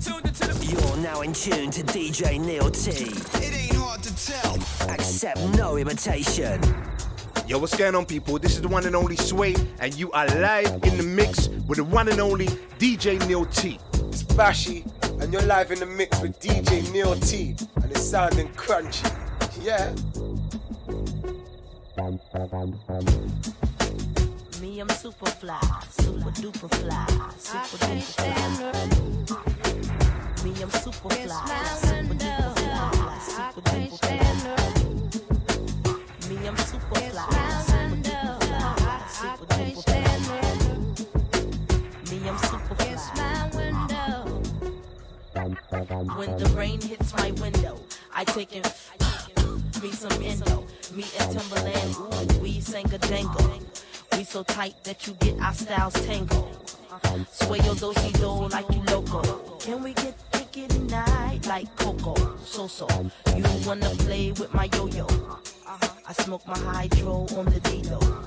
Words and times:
You're 0.00 0.96
now 0.98 1.22
in 1.22 1.32
tune 1.32 1.72
to 1.72 1.82
DJ 1.82 2.38
Neil 2.38 2.70
T. 2.70 2.90
It 2.90 3.52
ain't 3.52 3.74
hard 3.74 4.00
to 4.04 4.14
tell. 4.14 4.54
Accept 4.90 5.40
no 5.56 5.76
imitation. 5.76 6.60
Yo, 7.48 7.58
what's 7.58 7.76
going 7.76 7.96
on, 7.96 8.06
people? 8.06 8.38
This 8.38 8.54
is 8.54 8.62
the 8.62 8.68
one 8.68 8.86
and 8.86 8.94
only 8.94 9.16
Sway, 9.16 9.56
and 9.80 9.92
you 9.94 10.12
are 10.12 10.28
live 10.28 10.72
in 10.84 10.96
the 10.98 11.02
mix 11.02 11.48
with 11.66 11.78
the 11.78 11.84
one 11.84 12.08
and 12.08 12.20
only 12.20 12.46
DJ 12.78 13.18
Neil 13.26 13.44
T. 13.46 13.80
It's 14.08 14.22
Bashy, 14.22 14.84
and 15.20 15.32
you're 15.32 15.42
live 15.42 15.72
in 15.72 15.80
the 15.80 15.86
mix 15.86 16.20
with 16.20 16.38
DJ 16.38 16.92
Neil 16.92 17.16
T, 17.16 17.56
and 17.76 17.90
it's 17.90 18.08
sounding 18.08 18.48
crunchy. 18.50 19.12
Yeah. 19.60 19.92
Me, 24.60 24.80
I'm 24.80 24.88
super 24.88 25.26
fly, 25.26 25.60
super 25.90 26.30
duper 26.32 26.68
fly, 26.74 27.06
super 27.38 27.78
duper 27.84 28.14
fly. 28.16 28.84
Me, 30.42 30.50
I'm 30.60 30.70
super 30.70 31.08
fly, 31.10 31.46
super 31.78 32.14
duper 32.14 32.54
fly, 32.58 33.18
super 33.20 33.60
duper 33.60 33.98
fly. 33.98 34.18
Me, 36.28 36.36
I'm 36.48 36.56
super 36.56 36.94
fly, 36.94 37.26
super 37.68 37.98
duper 38.02 38.38
fly, 38.42 38.98
super 39.08 39.46
duper 39.46 39.82
fly. 39.84 40.42
Me, 42.10 42.16
I'm 42.28 42.38
super 42.38 42.74
fly. 42.74 42.98
When 46.16 46.30
the 46.36 46.46
rain 46.56 46.80
hits 46.80 47.14
my 47.14 47.30
window, 47.32 47.78
I 48.12 48.24
take 48.24 48.52
in 48.56 48.62
me 49.82 49.92
some 49.92 50.22
endo. 50.22 50.66
Me 50.96 51.04
and 51.20 51.36
Timbaland, 51.36 51.92
ooh, 52.00 52.42
we 52.42 52.60
sang 52.60 52.92
a 52.92 52.98
jangle. 52.98 53.57
We 54.18 54.24
so 54.24 54.42
tight 54.42 54.74
that 54.82 55.06
you 55.06 55.12
get 55.20 55.38
our 55.40 55.54
styles 55.54 55.92
tangled. 55.92 56.74
Sway 57.30 57.58
your 57.60 57.76
dosey 57.76 58.10
do 58.18 58.48
like 58.48 58.68
you 58.74 58.82
loco. 58.90 59.22
Can 59.60 59.80
we 59.80 59.94
get 59.94 60.12
kinky 60.32 60.66
tonight 60.66 61.46
like 61.46 61.68
Coco? 61.76 62.16
So 62.44 62.66
so, 62.66 62.88
you 63.36 63.44
wanna 63.64 63.90
play 63.90 64.32
with 64.32 64.52
my 64.52 64.68
yo-yo? 64.74 65.06
I 66.08 66.12
smoke 66.14 66.44
my 66.48 66.58
hydro 66.58 67.28
on 67.36 67.44
the 67.44 67.60
D-Lo. 67.60 68.18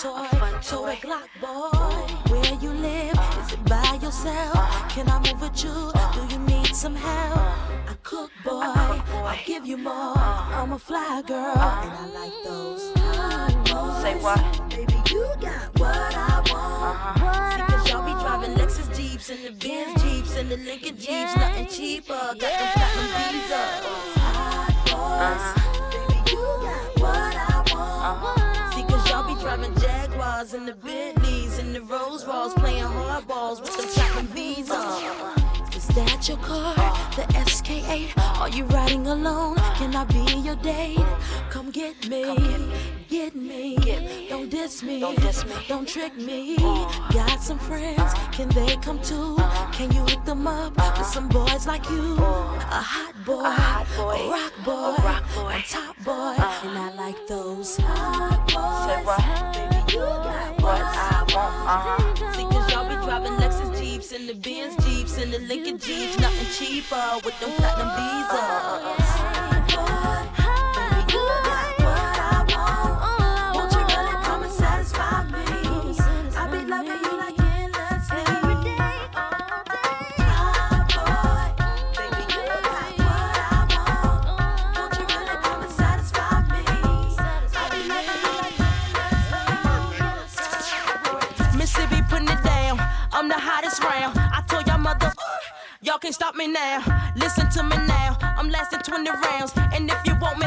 Toy, 0.00 0.96
Glock 1.02 1.28
boy. 1.40 2.32
Where 2.32 2.54
you 2.60 2.70
live? 2.70 3.18
Is 3.44 3.52
it 3.52 3.64
by 3.64 3.98
yourself? 4.02 4.54
Can 4.88 5.08
I 5.10 5.18
move 5.18 5.40
with 5.42 5.62
you? 5.62 5.92
Do 6.14 6.34
you 6.34 6.38
need 6.40 6.74
some 6.74 6.94
help? 6.94 7.36
I 7.36 7.94
cook 8.02 8.30
boy, 8.42 8.62
I'll 8.62 9.38
give 9.44 9.66
you 9.66 9.76
more. 9.76 10.16
I'm 10.16 10.72
a 10.72 10.78
fly 10.78 11.22
girl, 11.26 11.52
and 11.84 11.92
I 11.92 12.06
like 12.14 12.32
those 12.44 12.92
boys. 12.92 14.02
Say 14.02 14.14
what? 14.22 14.70
Baby, 14.70 14.94
you 15.10 15.26
got 15.38 15.78
what 15.78 16.14
I 16.14 16.42
want. 16.50 17.20
What 17.20 17.52
See, 17.52 17.76
cause 17.76 17.90
y'all 17.90 18.06
be 18.06 18.12
driving 18.22 18.56
Lexus 18.56 18.96
Jeeps 18.96 19.28
and 19.28 19.44
the 19.44 19.52
Benz 19.52 20.02
Jeeps 20.02 20.36
and 20.36 20.50
the 20.50 20.56
Lincoln 20.56 20.96
Jeeps, 20.96 21.36
nothing 21.36 21.66
cheaper. 21.66 22.14
Got 22.14 22.38
them 22.40 22.72
platinum. 22.74 23.50
Hot 24.16 24.72
boys. 24.86 25.44
Uh-huh. 25.44 25.90
Baby, 25.90 26.30
you 26.30 26.42
got 26.62 27.00
what 27.00 27.36
I 27.36 27.74
want. 27.74 28.36
See, 28.36 28.39
Jaguars 30.40 30.54
and 30.54 30.66
the 30.66 30.72
Bentleys 30.72 31.58
and 31.58 31.74
the 31.74 31.82
Rose 31.82 32.24
Rolls 32.24 32.54
playing 32.54 32.84
hardballs 32.84 33.60
with 33.60 33.76
the 33.76 35.39
that 35.94 36.28
your 36.28 36.38
car? 36.38 36.74
The 37.16 37.22
SK8? 37.34 38.16
Are 38.40 38.48
you 38.48 38.64
riding 38.66 39.06
alone? 39.06 39.56
Can 39.76 39.94
I 39.94 40.04
be 40.04 40.40
your 40.40 40.56
date? 40.56 40.98
Come 41.50 41.70
get 41.70 42.08
me, 42.08 42.72
get 43.08 43.34
me. 43.34 44.26
Don't 44.28 44.50
diss 44.50 44.82
me, 44.82 45.00
don't 45.68 45.88
trick 45.88 46.16
me. 46.16 46.56
Uh. 46.60 47.10
Got 47.12 47.42
some 47.42 47.58
friends, 47.58 48.12
can 48.32 48.48
they 48.50 48.76
come 48.76 49.00
too? 49.02 49.36
Can 49.72 49.90
you 49.92 50.00
hook 50.02 50.24
them 50.24 50.46
up 50.46 50.76
with 50.98 51.06
some 51.06 51.28
boys 51.28 51.66
like 51.66 51.88
you? 51.90 52.16
Uh. 52.18 52.58
A 52.60 52.82
hot 52.82 53.14
boy, 53.26 54.14
a 54.14 54.30
rock 54.30 54.54
boy, 54.64 55.54
a 55.54 55.62
top 55.68 55.96
boy, 56.04 56.34
uh. 56.38 56.60
and 56.64 56.78
I 56.78 56.92
like 56.94 57.26
those 57.26 57.76
hot 57.76 58.46
boys. 58.46 59.06
What? 59.06 59.20
Baby, 59.54 59.92
you 59.92 60.00
got 60.00 60.62
what 60.62 60.80
I 60.80 61.24
want. 61.34 61.54
Uh 61.66 61.80
huh. 61.84 62.32
See, 62.34 62.44
cause 62.44 62.72
y'all 62.72 62.88
be 62.88 62.94
driving 63.04 63.32
Lexus. 63.32 63.59
Jeeps 64.00 64.12
and 64.12 64.28
the 64.30 64.34
Benz 64.34 64.82
Jeeps 64.86 65.18
and 65.18 65.30
the 65.30 65.40
Lincoln 65.40 65.78
Jeeps. 65.78 66.18
Nothing 66.18 66.46
cheaper 66.54 67.20
with 67.22 67.38
them 67.38 67.50
platinum 67.50 67.90
Visa. 67.96 69.39
this 93.70 93.80
round. 93.80 94.18
I 94.18 94.42
told 94.48 94.66
y'all 94.66 94.78
mother, 94.78 95.06
uh, 95.06 95.36
y'all 95.82 95.98
can't 95.98 96.14
stop 96.14 96.34
me 96.34 96.46
now. 96.48 96.82
Listen 97.16 97.48
to 97.50 97.62
me 97.62 97.76
now. 97.86 98.16
I'm 98.20 98.50
lasting 98.50 98.80
20 98.80 99.10
rounds. 99.10 99.52
And 99.72 99.90
if 99.90 99.98
you 100.06 100.14
want 100.20 100.38
me, 100.38 100.46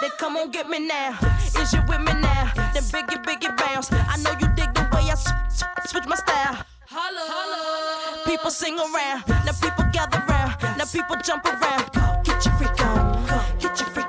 then 0.00 0.10
come 0.18 0.36
on 0.36 0.50
get 0.50 0.68
me 0.68 0.80
now. 0.86 1.16
Is 1.60 1.72
you 1.72 1.80
with 1.88 2.00
me 2.00 2.12
now? 2.20 2.50
Then 2.74 2.82
biggie, 2.94 3.22
biggie 3.24 3.56
bounce. 3.56 3.92
I 3.92 4.16
know 4.18 4.32
you 4.40 4.48
dig 4.54 4.72
the 4.74 4.82
way 4.92 5.10
I 5.10 5.14
sw- 5.14 5.38
sw- 5.48 5.90
switch 5.90 6.06
my 6.06 6.16
style. 6.16 6.56
Holla, 6.88 7.24
holla. 7.28 8.24
People 8.26 8.50
sing 8.50 8.78
around. 8.78 9.22
Now 9.46 9.52
people 9.60 9.84
gather 9.92 10.22
around. 10.28 10.78
Now 10.78 10.86
people 10.86 11.16
jump 11.22 11.44
around. 11.46 11.84
Get 12.24 12.44
your 12.44 12.54
freak 12.56 12.80
on. 12.80 13.58
Get 13.58 13.78
your 13.78 13.88
freak 13.90 14.05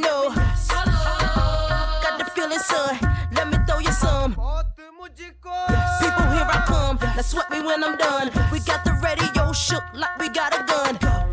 know. 0.00 0.32
Got 2.02 2.18
the 2.18 2.24
feeling, 2.34 2.58
son. 2.58 2.98
Let 3.32 3.48
me 3.48 3.58
throw 3.66 3.78
you 3.78 3.92
some. 3.92 4.32
People, 4.32 6.26
here 6.34 6.48
I 6.48 6.64
come. 6.66 6.98
Now 7.00 7.22
sweat 7.22 7.50
me 7.50 7.60
when 7.60 7.82
I'm 7.84 7.96
done. 7.96 8.30
We 8.52 8.60
got 8.60 8.84
the 8.84 8.92
radio 9.02 9.52
shook 9.52 9.84
like 9.94 10.18
we 10.18 10.28
got 10.28 10.54
a 10.54 10.64
gun. 10.64 11.27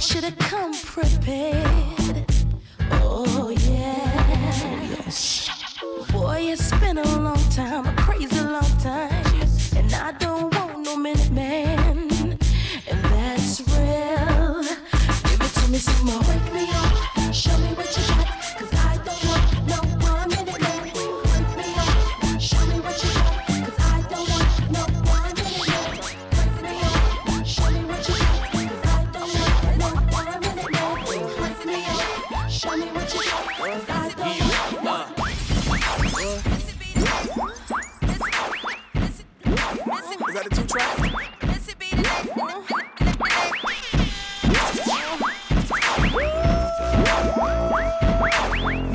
should 0.00 0.24
have 0.24 0.38
come 0.38 0.72
prepared. 0.72 1.59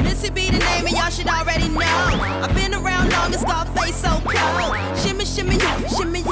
Missy 0.03 0.29
be 0.29 0.49
the 0.49 0.57
name, 0.57 0.85
and 0.87 0.95
y'all 0.95 1.09
should 1.09 1.27
already 1.27 1.69
know. 1.69 1.81
I've 1.83 2.53
been 2.55 2.73
around 2.73 3.11
long, 3.11 3.33
and 3.33 3.93
so 3.95 4.21
cold. 4.25 4.97
Shimmy, 4.97 5.25
shimmy, 5.25 5.59
shimmy. 5.95 6.23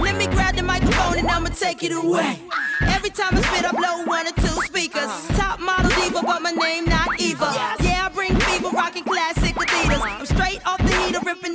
Let 0.00 0.16
me 0.16 0.26
grab 0.26 0.56
the 0.56 0.62
microphone, 0.62 1.18
and 1.18 1.28
I'ma 1.28 1.48
take 1.48 1.82
it 1.82 1.92
away. 1.92 2.40
Every 2.82 3.10
time 3.10 3.34
I 3.36 3.40
spit, 3.40 3.64
I 3.64 3.70
blow 3.72 4.04
one 4.04 4.26
or 4.26 4.32
two 4.32 4.60
speakers. 4.64 5.10
Top 5.36 5.60
model 5.60 5.90
diva, 5.90 6.22
but 6.22 6.42
my 6.42 6.50
name 6.50 6.84
not 6.84 7.20
Eva. 7.20 7.50
Yeah, 7.80 8.06
I 8.06 8.10
bring 8.12 8.34
fever, 8.36 8.68
rocking 8.70 9.04
class 9.04 9.35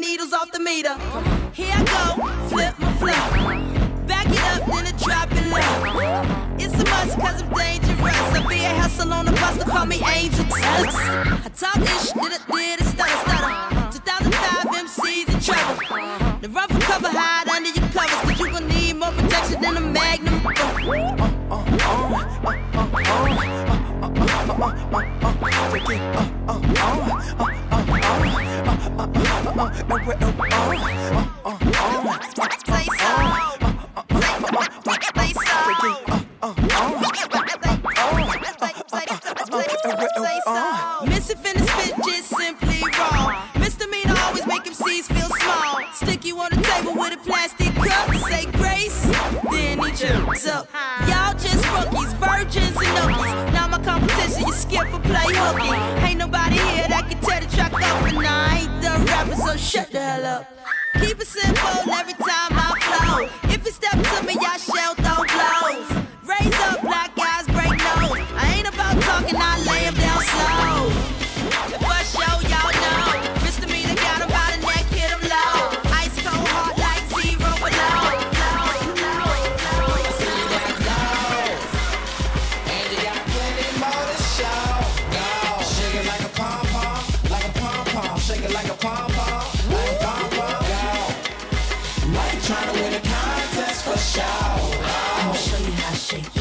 needles 0.01 0.33
off 0.33 0.51
the 0.51 0.59
meter. 0.59 0.97
Here 1.53 1.71
I 1.71 1.83
go, 1.85 2.25
flip 2.49 2.73
my 2.79 2.91
flow. 2.93 3.21
Back 4.07 4.25
it 4.25 4.41
up, 4.51 4.65
then 4.65 4.87
I 4.87 4.93
drop 4.97 5.29
it 5.31 5.45
low. 5.53 6.57
It's 6.57 6.73
a 6.73 6.83
must, 6.89 7.19
cause 7.19 7.43
I'm 7.43 7.53
dangerous. 7.53 8.33
I 8.33 8.45
be 8.49 8.65
a 8.65 8.73
hustle 8.81 9.13
on 9.13 9.25
the 9.25 9.31
bus, 9.33 9.57
to 9.59 9.63
call 9.63 9.85
me 9.85 10.01
Angel 10.15 10.43
Dust. 10.45 10.97
I 10.97 11.49
talk 11.55 11.77
ish, 11.77 12.11
did 12.13 12.33
it, 12.33 12.41
did 12.49 12.81
it, 12.81 12.87
stutter, 12.87 13.17
stutter. 13.29 13.53
2005 13.91 14.65
MCs 14.85 15.27
in 15.33 15.39
trouble. 15.39 15.77
The 16.41 16.49
rougher 16.49 16.79
cover 16.79 17.09
hide 17.09 17.47
under 17.49 17.69
your 17.69 17.87
covers, 17.89 18.21
cause 18.25 18.39
you 18.39 18.51
gon' 18.51 18.67
need 18.67 18.95
more 18.95 19.11
protection 19.11 19.61
than 19.61 19.77
a 19.77 19.81
magnum 19.81 20.41
more, 29.61 29.71
nowhere 29.87 30.13
else. 30.13 31.27
Uh, 31.40 31.40
You 92.11 92.17
trying 92.41 92.75
to 92.75 92.83
win 92.83 92.93
a 92.93 92.99
contest 92.99 93.85
for 93.85 93.97
show. 93.97 94.21
I'ma 94.21 95.31
show 95.31 95.57
you 95.65 95.71
how 95.71 95.91
to 95.91 95.95
shake, 95.95 96.40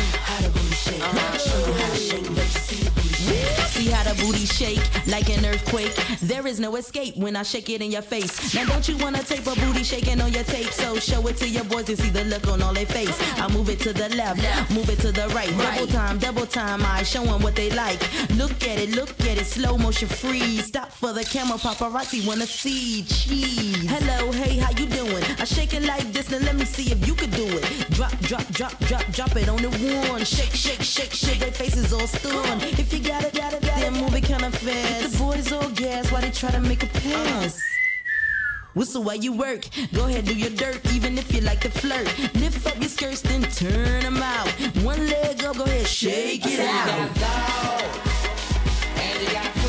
shake. 4.17 4.31
See 4.31 4.31
how 4.31 4.31
the 4.31 4.33
booty 4.33 4.47
shake 4.47 5.07
like 5.07 5.29
an 5.31 5.45
earthquake. 5.45 5.95
There 6.21 6.47
is 6.47 6.61
no 6.61 6.77
escape 6.77 7.17
when 7.17 7.37
I 7.37 7.43
shake 7.43 7.71
it 7.71 7.83
in 7.83 7.91
your 7.91 8.03
face. 8.03 8.55
Now 8.55 8.65
don't 8.67 8.89
you 8.89 8.97
wanna 8.99 9.23
tape 9.23 9.47
a 9.47 9.55
booty 9.61 9.83
shaking 9.83 10.21
on 10.21 10.33
your 10.33 10.45
tape? 10.45 10.71
So 10.73 10.97
show 10.97 11.27
it 11.29 11.37
to 11.39 11.49
your 11.49 11.65
boys 11.65 11.89
and 11.89 11.99
see 11.99 12.11
the 12.11 12.25
look 12.25 12.47
on 12.49 12.63
all 12.63 12.75
their 12.75 12.87
face. 12.87 13.17
I 13.39 13.49
move 13.49 13.69
it 13.69 13.81
to 13.81 13.93
the 13.93 14.09
left, 14.17 14.71
move 14.71 14.89
it 14.89 14.99
to 15.01 15.13
the 15.13 15.29
right. 15.29 15.51
Double 15.59 15.87
time, 15.87 16.19
double 16.19 16.47
time. 16.47 16.83
I 16.85 17.03
show 17.03 17.23
'em 17.23 17.43
what 17.43 17.55
they 17.55 17.71
like. 17.71 18.01
Look 18.37 18.63
at 18.65 18.79
it, 18.79 18.91
look 18.91 19.11
at 19.21 19.39
it, 19.39 19.47
slow 19.47 19.77
motion 19.77 20.09
freeze. 20.09 20.67
Stop 20.67 20.93
for 20.93 21.13
the 21.13 21.25
camera, 21.25 21.59
paparazzi 21.59 22.27
wanna 22.27 22.47
see. 22.47 23.03
Cheese. 23.03 23.89
Hello, 23.89 24.33
hey, 24.33 24.57
how 24.59 24.71
you 24.71 24.87
doing? 24.87 25.25
I 25.39 25.45
shake 25.45 25.75
it 25.75 25.83
like 25.85 26.13
this, 26.13 26.31
now 26.31 26.39
let 26.39 26.57
me 26.57 26.65
see 26.65 26.93
if 26.93 27.07
you 27.07 27.15
could 27.15 27.31
do 27.33 27.47
it. 27.47 27.91
Drop, 27.91 28.19
drop, 28.21 28.47
drop, 28.53 28.79
drop, 28.81 29.05
drop 29.13 29.37
it 29.37 29.49
on 29.49 29.61
the 29.63 29.71
one. 30.11 30.25
Shake, 30.25 30.55
shake, 30.55 30.83
shake, 30.83 31.13
shake. 31.13 31.41
Their 31.41 31.53
faces 31.53 31.93
all 31.93 32.07
stunned. 32.07 32.63
If 32.63 32.93
you 32.93 33.01
got 33.01 33.25
it, 33.25 33.35
got 33.35 33.53
it, 33.53 33.63
then 33.63 33.93
move 33.95 34.00
it 34.09 34.25
kinda 34.25 34.51
fast. 34.51 35.13
The 35.13 35.19
boys 35.19 35.53
all 35.53 35.69
gas 35.71 36.11
while 36.11 36.23
they 36.23 36.31
try 36.31 36.51
to 36.51 36.61
make 36.61 36.83
a 36.83 36.87
pass. 36.87 37.57
Uh. 37.57 37.61
Whistle 38.75 39.03
while 39.03 39.17
you 39.17 39.33
work. 39.33 39.67
Go 39.93 40.07
ahead, 40.07 40.25
do 40.25 40.35
your 40.35 40.51
dirt, 40.51 40.81
even 40.93 41.19
if 41.19 41.35
you 41.35 41.41
like 41.41 41.61
to 41.61 41.71
flirt. 41.71 42.07
Lift 42.35 42.67
up 42.67 42.77
your 42.81 42.89
skirts, 42.89 43.21
then 43.21 43.43
turn 43.43 44.03
them 44.03 44.23
out. 44.23 44.49
One 44.85 45.07
leg 45.09 45.43
up, 45.45 45.57
go 45.57 45.65
ahead, 45.65 45.87
shake 45.87 46.43
it 46.47 46.61
out. 46.61 47.11
And 48.97 49.23
you 49.23 49.33
got 49.33 49.60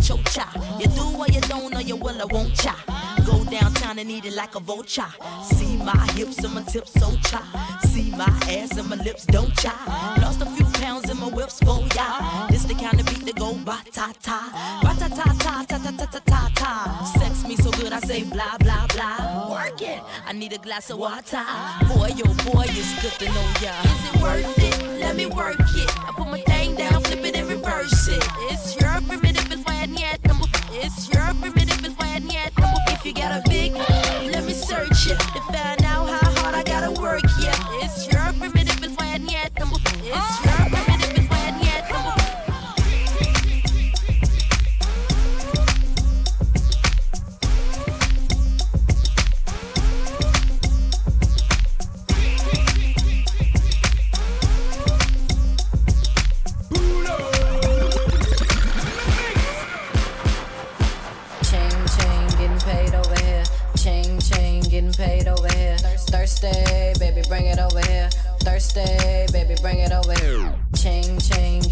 shave 0.00 0.16
my 0.16 0.22
chocha. 0.22 0.80
You 0.80 0.86
do 0.86 1.18
or 1.18 1.26
you 1.28 1.40
don't, 1.42 1.74
or 1.74 1.80
you 1.80 1.96
will 1.96 2.20
or 2.20 2.26
won't 2.28 2.54
cha. 2.54 2.76
Go 3.26 3.44
downtown 3.44 3.98
and 3.98 4.10
eat 4.10 4.24
it 4.24 4.34
like 4.34 4.54
a 4.54 4.60
vulture. 4.60 5.06
See 5.42 5.76
my 5.76 5.96
hips 6.12 6.38
and 6.44 6.54
my 6.54 6.62
tips 6.62 6.92
so 6.92 7.10
cha. 7.24 7.78
See 7.86 8.10
my 8.10 8.26
ass 8.48 8.76
and 8.76 8.88
my 8.88 8.96
lips 8.96 9.26
don't 9.26 9.54
cha. 9.56 9.74
Lost 10.20 10.42
a 10.42 10.46
few 10.46 10.66
pounds 10.80 11.10
in 11.10 11.18
my 11.18 11.28
whips 11.28 11.58
for 11.60 11.80
ya. 11.94 12.48
This 12.48 12.64
the 12.64 12.74
kind 12.74 12.98
of 13.00 13.06
beat 13.06 13.24
that 13.26 13.36
go 13.36 13.54
ba 13.64 13.78
ta 13.92 14.12
ta, 14.22 14.80
ba 14.82 14.94
ta 14.98 15.08
ta 15.08 15.32
ta 15.38 15.64
ta 15.68 15.78
ta 15.78 15.90
ta 15.96 16.06
ta 16.06 16.20
ta 16.24 16.50
ta. 16.54 17.12
Sex 17.18 17.46
me 17.46 17.56
so 17.56 17.70
good 17.72 17.92
I 17.92 18.00
say 18.00 18.24
blah 18.24 18.56
blah 18.58 18.86
blah. 18.88 19.50
Work 19.50 19.82
it. 19.82 20.00
I 20.26 20.32
need 20.32 20.52
a 20.52 20.58
glass 20.58 20.90
of 20.90 20.98
water. 20.98 21.44
Boy, 21.88 22.10
yo 22.16 22.24
boy, 22.44 22.66
it's 22.68 22.92
good 23.02 23.12
to 23.20 23.26
know 23.26 23.48
ya. 23.60 23.74
Is 23.84 24.02
it 24.08 24.22
worth 24.22 24.58
it? 24.58 25.00
Let 25.00 25.16
me 25.16 25.26
work 25.26 25.60
it. 25.60 25.90
I 26.08 26.12
put 26.16 26.28
my 26.28 26.40
thing 26.40 26.74
down, 26.76 27.02
flip 27.02 27.24
it 27.24 27.36
and 27.36 27.48
reverse 27.48 28.08
it. 28.08 28.22
It's 28.50 28.80
your 28.80 29.00
primitive, 29.08 29.31
number. 29.90 30.46
It's 30.70 31.12
your 31.12 31.24
primitive, 31.40 31.84
it's 31.84 31.94
why 31.98 32.14
I 32.14 32.18
need. 32.20 32.52
If 32.88 33.04
you 33.04 33.12
got 33.14 33.44
a 33.44 33.48
big, 33.48 33.72
let 33.72 34.44
me 34.44 34.52
search 34.52 35.08
it 35.08 35.18
to 35.18 35.40
find 35.50 35.82
out 35.84 36.08
how 36.08 36.30
hard 36.40 36.54
I 36.54 36.62
gotta 36.62 37.00
work. 37.00 37.22
It's 37.82 38.06
your 38.12 38.32
primitive, 38.38 38.82
it's 38.82 38.96
why 38.96 39.14
I 39.14 39.18
need 39.18 39.50
number. 39.58 39.76
It's 39.84 40.44
your 40.44 40.91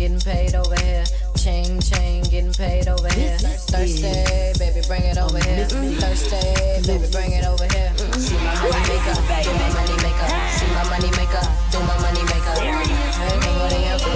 getting 0.01 0.19
paid 0.21 0.55
over 0.55 0.81
here. 0.81 1.05
Chain, 1.37 1.79
chain, 1.79 2.25
getting 2.33 2.55
paid 2.55 2.89
over 2.89 3.09
here. 3.13 3.37
Thursday, 3.69 4.53
baby, 4.59 4.81
bring 4.89 5.03
it 5.03 5.19
over 5.19 5.37
here. 5.45 5.67
Thursday, 5.69 6.81
baby, 6.89 7.05
bring 7.13 7.33
it 7.33 7.45
over 7.45 7.69
here. 7.69 7.93
See 8.17 8.41
my 8.41 8.57
money 8.65 8.81
maker, 8.89 9.13
do 9.45 9.53
my 9.53 9.69
money 9.77 9.97
maker. 10.01 10.29
See 10.57 10.73
my 10.73 10.85
money 10.89 11.11
maker, 11.21 11.45
do 11.69 11.79
my 11.85 12.01
money 12.01 12.25
maker. 12.33 12.57
Hey, 12.57 13.37
nobody 13.45 13.85
else, 13.93 14.07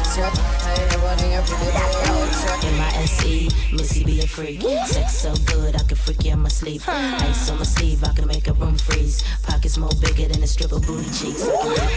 it's 0.00 0.16
her 0.16 0.30
pretty 0.80 0.88
lips. 1.28 2.64
M-I-S-E, 2.64 3.50
Missy 3.76 4.04
be 4.04 4.20
a 4.20 4.26
freak. 4.26 4.62
Sex 4.86 5.18
so 5.18 5.34
good, 5.44 5.69
sleep. 6.50 6.82
Ice 6.86 7.50
on 7.50 7.58
my 7.58 7.64
sleeve, 7.64 8.02
I 8.04 8.12
can 8.12 8.26
make 8.26 8.48
a 8.48 8.52
room 8.52 8.76
freeze. 8.76 9.22
Pockets 9.42 9.78
more 9.78 9.94
bigger 10.00 10.28
than 10.28 10.42
a 10.42 10.46
strip 10.46 10.72
of 10.72 10.86
booty 10.86 11.08
cheeks. 11.10 11.46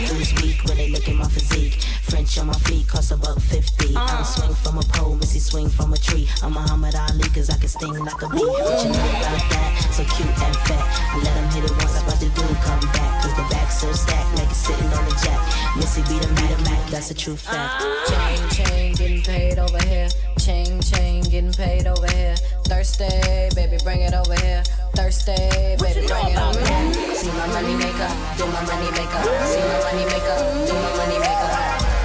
Dudes 0.09 0.33
weak 0.41 0.63
when 0.65 0.77
they 0.77 0.89
look 0.89 1.07
at 1.09 1.15
my 1.15 1.27
physique. 1.27 1.81
French 2.03 2.37
on 2.37 2.47
my 2.47 2.53
feet 2.65 2.87
cost 2.87 3.11
about 3.11 3.41
50. 3.41 3.95
I 3.95 4.07
don't 4.15 4.25
swing 4.25 4.53
from 4.53 4.77
a 4.77 4.83
pole, 4.93 5.15
Missy 5.15 5.39
swing 5.39 5.69
from 5.69 5.93
a 5.93 5.97
tree. 5.97 6.27
I'm 6.41 6.53
Muhammad 6.53 6.95
Ali, 6.95 7.27
cause 7.33 7.49
I 7.49 7.57
can 7.57 7.67
sting 7.67 7.97
like 8.05 8.21
a 8.21 8.29
bee. 8.29 8.39
What 8.39 8.85
you 8.85 8.91
know 8.93 9.09
about 9.19 9.43
that? 9.51 9.89
So 9.91 10.03
cute 10.15 10.29
and 10.29 10.55
fat. 10.67 10.85
I 11.11 11.17
let 11.17 11.35
him 11.35 11.49
hit 11.51 11.65
it 11.65 11.75
once, 11.77 12.03
but 12.03 12.19
the 12.19 12.29
dude 12.29 12.57
come 12.61 12.85
back. 12.93 13.23
Cause 13.23 13.35
the 13.35 13.47
back's 13.49 13.81
so 13.81 13.91
stacked, 13.91 14.37
like 14.37 14.49
it's 14.49 14.57
sitting 14.57 14.91
on 14.93 15.05
the 15.05 15.15
jack. 15.23 15.41
Missy 15.77 16.01
be 16.03 16.19
the 16.19 16.31
Mac, 16.63 16.89
that's 16.89 17.11
a 17.11 17.13
true 17.13 17.35
fact. 17.35 17.83
Chain, 18.07 18.49
chain, 18.49 18.93
getting 18.93 19.21
paid 19.21 19.59
over 19.59 19.81
here. 19.85 20.09
Chain, 20.43 20.81
chain, 20.81 21.23
getting 21.23 21.53
paid 21.53 21.87
over 21.87 22.05
here. 22.11 22.35
Thursday, 22.65 23.49
baby, 23.55 23.77
bring 23.81 24.01
it 24.01 24.13
over 24.13 24.35
here. 24.43 24.61
Thursday, 24.91 25.77
baby, 25.79 26.05
bring 26.05 26.35
it 26.35 26.37
over 26.37 26.59
here. 26.59 26.93
See 27.15 27.31
my 27.31 27.47
money 27.47 27.75
maker, 27.79 28.11
do 28.35 28.45
my 28.51 28.59
money 28.67 28.91
maker. 28.91 29.23
See 29.47 29.63
my 29.63 29.79
money 29.87 30.03
maker, 30.03 30.35
do 30.67 30.73
my 30.75 30.91
money 30.99 31.15
maker. 31.23 31.47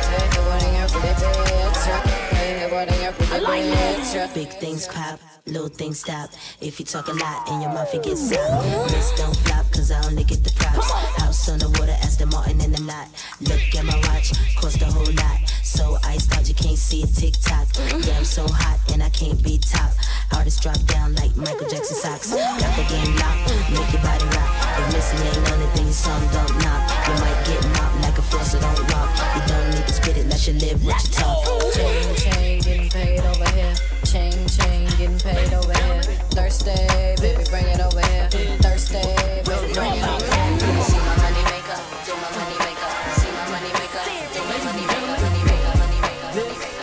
Hey, 0.07 0.39
what 0.39 0.63
in 0.63 0.71
your 0.79 0.87
pretty 0.87 1.19
picture? 1.19 1.99
Hey, 2.31 2.71
what 2.71 2.87
in 2.87 3.03
your 3.03 3.11
pretty 3.11 3.28
picture? 3.47 4.29
Big 4.35 4.49
things 4.61 4.87
pop, 4.87 5.21
little 5.47 5.69
things 5.69 6.01
stop. 6.01 6.31
If 6.61 6.79
you 6.79 6.87
talk 6.87 7.09
a 7.09 7.13
lot 7.13 7.49
and 7.49 7.63
your 7.63 7.73
mouth 7.73 7.93
it 7.95 8.03
gets 8.03 8.31
soft. 8.31 8.93
Miss 8.93 9.13
don't 9.13 9.37
flop, 9.37 9.71
cause 9.73 9.91
I 9.91 10.05
only 10.07 10.25
get 10.25 10.45
the 10.45 10.53
props. 10.53 10.91
House 11.21 11.49
on 11.49 11.59
the 11.59 11.69
water, 11.79 11.97
Aston 12.03 12.31
Martin 12.31 12.61
in 12.61 12.73
the 12.73 12.83
lot. 12.83 13.09
Look 13.41 13.61
at 13.77 13.85
my 13.85 13.97
watch, 14.09 14.33
cost 14.57 14.83
a 14.83 14.87
whole 14.87 15.13
lot. 15.13 15.39
So 15.63 15.99
iced 16.05 16.35
out, 16.37 16.49
you 16.49 16.55
can't 16.55 16.79
see 16.79 17.03
it 17.03 17.15
tick 17.15 17.35
tock. 17.43 17.69
Yeah, 18.07 18.19
I'm 18.19 18.25
so 18.25 18.47
hot 18.49 18.79
and 18.93 19.03
I 19.03 19.11
can't 19.11 19.43
be 19.43 19.59
top. 19.59 19.93
Artists 20.35 20.61
drop 20.61 20.81
down 20.87 21.15
like 21.15 21.37
Michael 21.37 21.69
Jackson 21.69 21.97
socks. 21.97 22.33
Got 22.33 22.75
the 22.77 22.85
game 22.89 23.15
locked, 23.17 23.51
make 23.71 23.93
your 23.93 24.03
body 24.03 24.25
rock. 24.37 24.51
If 24.79 24.93
missing 24.93 25.21
ain't 25.27 25.43
none 25.49 25.63
of 25.63 25.73
things, 25.73 25.97
some 25.97 26.23
don't 26.33 26.55
knock. 26.59 26.83
You 27.07 27.15
might 27.23 27.41
get 27.47 27.63
mopped 27.77 28.03
like 28.03 28.19
a 28.19 28.23
floss, 28.23 28.53
so 28.53 28.61
don't 28.61 28.81
walk. 28.93 29.09
You 29.37 29.43
don't 29.47 29.71
need 29.71 29.87
to 29.87 29.93
spit 29.93 30.17
it, 30.17 30.27
let 30.27 30.47
you 30.47 30.55
live 30.55 30.85
what 30.85 31.03
you 31.03 31.11
talk. 31.13 31.45
Chain, 31.75 32.17
chain, 32.17 32.61
getting 32.61 32.91
paid 32.91 33.21
over 33.41 33.51
here. 33.53 33.75
Chain, 34.05 34.33
chain, 34.49 34.87
getting 34.99 35.19
paid 35.19 35.53
over 35.53 35.73
here. 35.73 36.03
Thursday, 36.35 37.15
baby, 37.21 37.45
bring 37.51 37.67
it 37.67 37.81
over 37.81 38.01
here. 38.01 38.29
Thursday, 38.59 39.15
baby, 39.47 39.73
bring 39.75 39.95
it 39.95 40.05
over 40.05 40.25
here. 40.25 40.61
See 40.83 40.99
my 40.99 41.17
money 41.23 41.45
maker, 41.47 41.79
my 42.17 42.31
money 42.35 42.57
maker. 42.59 42.91
See 43.19 43.31
my 43.31 43.47
money 43.55 43.71
maker, 43.79 44.03
my 44.03 44.59
money 44.59 44.59
maker. 44.59 44.65
Money 44.65 44.85
maker, 44.87 45.17
money 45.23 45.43
maker, 45.47 45.73
money 45.79 46.01
maker, 46.01 46.27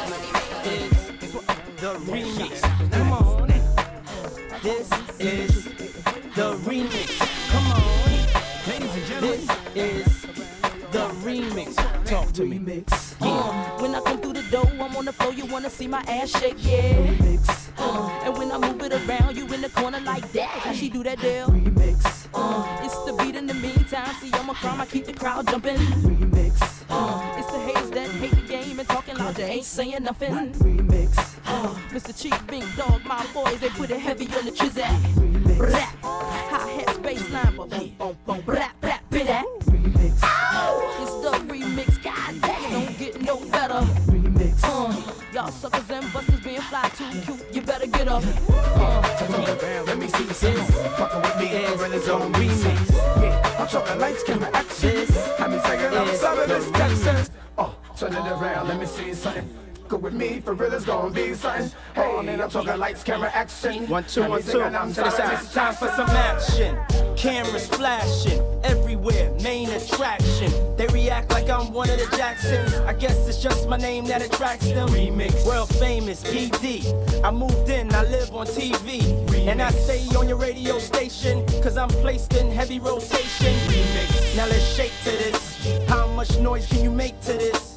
money 0.09 0.31
maker. 0.31 0.75
the. 1.81 2.59
Come 2.91 3.11
on. 3.11 3.47
This 4.63 4.89
is 5.19 5.54
to 12.35 12.45
me. 12.45 12.83
Uh, 13.21 13.79
when 13.79 13.95
I 13.95 14.01
come 14.01 14.19
through 14.19 14.33
the 14.33 14.43
door, 14.51 14.67
I'm 14.73 14.95
on 14.97 15.05
the 15.05 15.13
floor. 15.13 15.31
You 15.31 15.45
wanna 15.45 15.69
see 15.69 15.87
my 15.87 16.01
ass 16.01 16.31
shake, 16.31 16.57
yeah. 16.57 16.93
Remix. 16.93 17.69
Uh, 17.77 18.09
and 18.25 18.37
when 18.37 18.51
I 18.51 18.57
move 18.57 18.81
it 18.81 18.91
around, 18.91 19.37
you 19.37 19.45
in 19.53 19.61
the 19.61 19.69
corner 19.69 20.01
like 20.01 20.29
that. 20.33 20.49
How 20.49 20.73
she 20.73 20.89
do 20.89 21.01
that 21.03 21.21
deal? 21.21 21.47
Uh, 22.33 22.81
it's 22.83 22.97
the 23.05 23.13
beat 23.13 23.35
in 23.35 23.47
the 23.47 23.53
meantime. 23.53 24.13
See, 24.19 24.29
I'm 24.33 24.49
a 24.49 24.53
crime. 24.53 24.81
I 24.81 24.85
keep 24.85 25.05
the 25.05 25.13
crowd 25.13 25.47
jumping. 25.47 25.77
Remix. 25.77 26.83
Uh, 26.89 27.35
it's 27.37 27.49
the 27.51 27.59
haze 27.59 27.89
that 27.91 28.09
hate 28.09 28.31
the 28.31 28.47
game 28.47 28.79
and 28.79 28.89
talking 28.89 29.15
loud. 29.15 29.35
They 29.35 29.51
ain't 29.51 29.65
saying 29.65 30.03
nothing. 30.03 30.33
Remix. 30.55 31.37
Uh, 31.45 31.73
Mr. 31.91 32.11
Chief, 32.21 32.35
Big 32.47 32.65
Dog, 32.75 33.01
my 33.05 33.25
boys, 33.33 33.61
they 33.61 33.69
put 33.69 33.89
it 33.91 33.99
heavy 33.99 34.25
on 34.35 34.43
the 34.43 34.51
trizzy. 34.51 34.83
Rap, 35.57 35.95
high 36.03 36.69
hat, 36.69 37.01
bass 37.01 37.29
line, 37.29 37.55
boom, 37.55 37.69
boom, 37.69 37.95
boom, 37.97 38.17
boom, 38.25 38.43
rap, 38.45 38.75
rap, 38.81 39.03
bit 39.09 39.27
that. 39.27 39.54
Fly 46.75 46.89
too 46.89 47.21
cute, 47.21 47.55
you 47.55 47.61
better 47.61 47.87
get 47.87 48.07
up. 48.07 48.23
Uh, 48.49 49.83
Let 49.85 49.97
me 49.97 50.07
see 50.07 50.33
say 50.33 50.53
Fucking 50.97 51.21
with 51.21 51.81
me 51.81 51.89
the 51.89 51.99
zone 52.01 52.33
remix. 52.33 52.91
Yeah, 53.21 53.57
I'm 53.59 53.67
talking 53.67 53.99
lights, 53.99 54.23
camera, 54.23 54.49
action. 54.53 55.07
Have 55.37 55.51
me 55.51 55.59
singing, 55.59 55.97
I'm 55.97 56.15
sorry, 56.15 56.47
Miss 56.47 56.69
Jackson. 56.71 57.33
Oh, 57.57 57.75
turn 57.97 58.13
it 58.13 58.31
around, 58.31 58.67
let 58.67 58.79
me 58.79 58.85
see 58.85 59.13
something. 59.13 59.64
Go 59.87 59.97
with 59.97 60.13
me, 60.13 60.39
for 60.39 60.55
real, 60.55 60.73
it's 60.73 60.83
gonna 60.83 61.13
be 61.13 61.35
something. 61.35 61.71
Hey, 61.93 62.17
and 62.27 62.41
I'm 62.41 62.49
talking 62.49 62.75
lights, 62.77 63.03
camera, 63.03 63.29
action. 63.31 63.87
One, 63.87 64.03
two, 64.05 64.27
one, 64.27 64.41
two. 64.41 64.49
singing, 64.49 64.75
I'm 64.75 64.91
Check 64.91 65.05
this 65.05 65.15
sorry, 65.15 65.35
out. 65.35 65.51
Time 65.51 65.73
for 65.75 65.87
some 65.89 66.09
action. 66.09 66.77
Cameras 67.15 67.67
flashing 67.67 68.41
everywhere, 68.63 69.31
main 69.43 69.69
attraction. 69.69 70.51
They 70.75 70.87
react 70.87 71.29
like 71.31 71.51
I'm 71.51 71.71
one 71.71 71.91
of 71.91 71.99
the 71.99 72.17
Jacksons. 72.17 72.73
I 72.87 72.93
guess 72.93 73.27
it's 73.27 73.43
just 73.43 73.69
my 73.69 73.77
name 73.77 74.05
that 74.05 74.23
attracts 74.23 74.65
them. 74.65 74.89
Remix. 74.89 75.45
World 75.45 75.69
famous 75.75 76.23
PD. 76.23 77.23
I 77.23 77.29
moved 77.29 77.69
in, 77.69 77.93
I 77.93 78.03
live 78.05 78.33
on 78.33 78.47
TV. 78.47 79.03
And 79.47 79.61
I 79.61 79.69
stay 79.69 80.03
on 80.17 80.27
your 80.27 80.37
radio 80.37 80.79
station, 80.79 81.45
cause 81.61 81.77
I'm 81.77 81.89
placed 81.89 82.33
in 82.33 82.49
heavy 82.49 82.79
rotation. 82.79 83.53
Remix. 83.69 84.35
Now 84.35 84.47
let's 84.47 84.65
shake 84.65 84.93
to 85.03 85.11
this. 85.11 85.87
How 85.87 86.07
much 86.07 86.39
noise 86.39 86.67
can 86.67 86.81
you 86.81 86.89
make 86.89 87.19
to 87.21 87.33
this? 87.33 87.74